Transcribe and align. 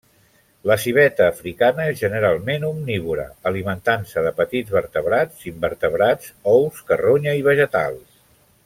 La 0.69 0.77
civeta 0.83 1.27
africana 1.33 1.85
és 1.91 1.99
generalment 1.99 2.65
omnívora, 2.71 3.27
alimentant-se 3.51 4.25
de 4.29 4.33
petits 4.41 4.75
vertebrats, 4.79 5.45
invertebrats, 5.55 6.33
ous, 6.59 6.83
carronya 6.91 7.39
i 7.43 7.47
vegetals. 7.53 8.07